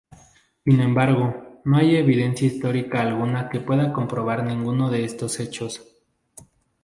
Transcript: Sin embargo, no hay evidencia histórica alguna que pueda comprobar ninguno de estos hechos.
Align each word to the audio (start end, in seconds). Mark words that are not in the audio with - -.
Sin 0.65 0.79
embargo, 0.79 1.61
no 1.63 1.77
hay 1.77 1.95
evidencia 1.95 2.47
histórica 2.47 3.01
alguna 3.01 3.49
que 3.49 3.59
pueda 3.59 3.93
comprobar 3.93 4.43
ninguno 4.43 4.89
de 4.89 5.03
estos 5.05 5.39
hechos. 5.39 5.93